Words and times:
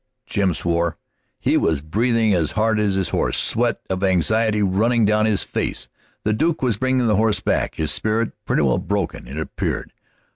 Jim 0.25 0.51
swore. 0.51 0.97
He 1.39 1.57
was 1.57 1.81
breathing 1.81 2.33
as 2.33 2.53
hard 2.53 2.79
as 2.79 2.95
his 2.95 3.09
horse, 3.09 3.37
sweat 3.37 3.79
of 3.87 4.03
anxiety 4.03 4.63
running 4.63 5.05
down 5.05 5.27
his 5.27 5.43
face. 5.43 5.89
The 6.23 6.33
Duke 6.33 6.63
was 6.63 6.77
bringing 6.77 7.05
the 7.05 7.17
horse 7.17 7.39
back, 7.39 7.75
his 7.75 7.91
spirit 7.91 8.31
pretty 8.43 8.63
well 8.63 8.79
broken, 8.79 9.27
it 9.27 9.37
appeared. 9.37 9.93